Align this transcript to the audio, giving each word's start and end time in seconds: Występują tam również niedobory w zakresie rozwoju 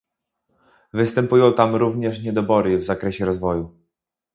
Występują 0.93 1.53
tam 1.53 1.75
również 1.75 2.23
niedobory 2.23 2.77
w 2.77 2.83
zakresie 2.83 3.25
rozwoju 3.25 3.75